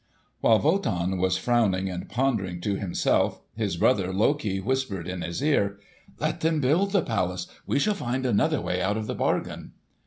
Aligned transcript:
While 0.39 0.57
Wotan 0.61 1.19
was 1.19 1.37
frowning 1.37 1.87
and 1.87 2.09
pondering 2.09 2.59
to 2.61 2.73
himself, 2.75 3.39
his 3.55 3.77
brother 3.77 4.11
Loki 4.11 4.59
whispered 4.59 5.07
in 5.07 5.21
his 5.21 5.43
ear, 5.43 5.77
"Let 6.19 6.39
them 6.41 6.59
build 6.59 6.91
the 6.91 7.03
palace. 7.03 7.45
We 7.67 7.77
shall 7.77 7.93
find 7.93 8.25
another 8.25 8.61
way 8.61 8.81
out 8.81 8.97
of 8.97 9.05
the 9.05 9.13
bargain." 9.13 9.73